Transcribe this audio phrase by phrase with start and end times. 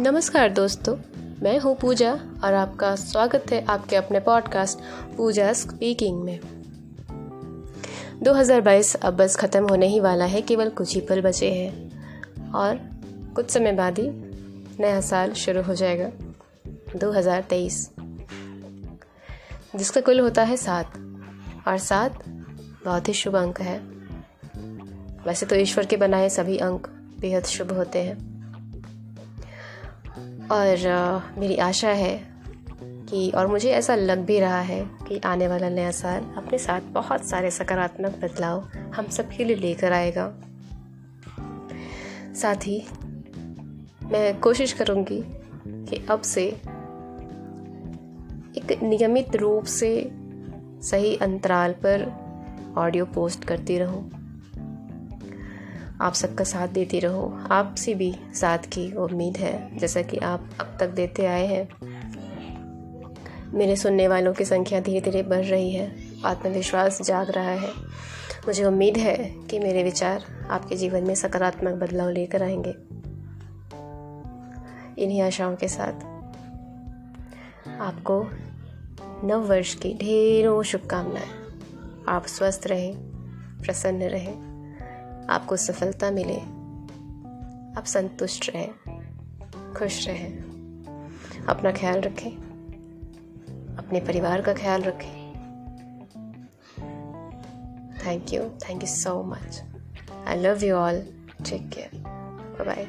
[0.00, 0.96] नमस्कार दोस्तों,
[1.42, 2.12] मैं हूँ पूजा
[2.44, 4.78] और आपका स्वागत है आपके अपने पॉडकास्ट
[5.16, 6.40] पूजा स्पीकिंग में।
[8.22, 12.76] 2022 अब बस ख़त्म होने ही वाला है, केवल कुछ ही पल बचे हैं और
[13.36, 14.08] कुछ समय बाद ही
[14.80, 16.10] नया साल शुरू हो जाएगा
[16.98, 17.90] 2023
[19.76, 20.92] जिसका कुल होता है सात,
[21.68, 22.22] और सात
[22.84, 23.78] बहुत ही शुभ अंक है।
[25.26, 26.86] वैसे तो ईश्वर के बनाए सभी अंक
[27.20, 28.35] बेहद शुभ होते हैं।
[30.52, 32.28] और मेरी आशा है
[32.82, 36.80] कि, और मुझे ऐसा लग भी रहा है कि आने वाला नया साल अपने साथ
[36.80, 38.60] बहुत सारे सकारात्मक बदलाव
[38.96, 40.34] हम सब के लिए लेकर आएगा।
[42.34, 42.86] साथ ही,
[44.02, 45.24] मैं कोशिश करूँगी
[45.68, 46.44] कि अब से
[48.56, 50.10] एक नियमित रूप से
[50.82, 52.26] सही अंतराल पर
[52.78, 54.25] ऑडियो पोस्ट करती रहूँ।
[56.00, 60.76] आप सबका साथ देती रहो। आपसे भी साथ की उम्मीद है, जैसा कि आप अब
[60.80, 61.68] तक देते आए हैं।
[63.54, 67.68] मेरे सुनने वालों की संख्या धीरे धीरे बढ़ रही है। आत्मविश्वास जाग रहा है।
[68.46, 72.74] मुझे उम्मीद है कि मेरे विचार आपके जीवन में सकारात्मक बदलाव लेकर आएँगे।
[75.02, 75.92] इन्हीं आशाओं के साथ
[77.80, 78.26] आपको
[79.24, 81.30] नव वर्ष की ढेरों शुभकामनाएँ।
[82.08, 82.96] आप स्वस्थ रहें,
[83.62, 84.55] प्रसन्न रहें।
[85.30, 86.40] आपको सफलता मिले।
[87.78, 88.70] आप संतुष्ट रहें,
[89.74, 90.32] खुश रहें।
[91.48, 92.30] अपना ख्याल रखें,
[93.76, 95.26] अपने परिवार का ख्याल रखें।
[98.06, 99.62] Thank you thank you so much
[100.28, 101.00] I love you all
[101.50, 101.90] take care
[102.66, 102.86] bye